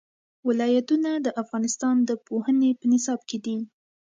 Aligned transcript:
ولایتونه 0.47 1.11
د 1.25 1.27
افغانستان 1.41 1.95
د 2.09 2.11
پوهنې 2.27 2.69
په 2.79 2.85
نصاب 2.91 3.19
کې 3.29 3.37
دي. 3.45 3.57